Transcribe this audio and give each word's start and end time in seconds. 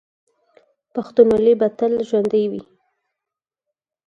پښتونولي 0.93 1.53
به 1.59 1.67
تل 1.77 1.93
ژوندي 2.07 2.43
وي. 2.51 2.63